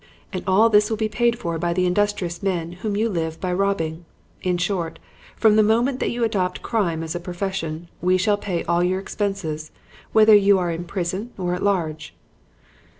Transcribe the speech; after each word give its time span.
And 0.33 0.43
all 0.47 0.67
this 0.67 0.89
will 0.89 0.97
be 0.97 1.07
paid 1.07 1.37
for 1.37 1.59
by 1.59 1.73
the 1.73 1.85
industrious 1.85 2.41
men 2.41 2.71
whom 2.71 2.95
you 2.97 3.07
live 3.07 3.39
by 3.39 3.53
robbing. 3.53 4.03
In 4.41 4.57
short, 4.57 4.97
from 5.35 5.57
the 5.57 5.61
moment 5.61 5.99
that 5.99 6.09
you 6.09 6.23
adopt 6.23 6.63
crime 6.63 7.03
as 7.03 7.13
a 7.13 7.19
profession, 7.19 7.87
we 8.01 8.17
shall 8.17 8.35
pay 8.35 8.63
all 8.63 8.83
your 8.83 8.97
expenses, 8.99 9.69
whether 10.11 10.33
you 10.33 10.57
are 10.57 10.71
in 10.71 10.85
prison 10.85 11.29
or 11.37 11.53
at 11.53 11.61
large.' 11.61 12.15